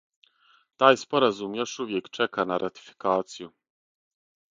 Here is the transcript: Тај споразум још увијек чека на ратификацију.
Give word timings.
Тај 0.83 0.95
споразум 1.01 1.57
још 1.59 1.73
увијек 1.83 2.09
чека 2.19 2.45
на 2.53 2.57
ратификацију. 2.65 3.51